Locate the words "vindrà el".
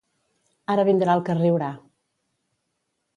0.87-1.21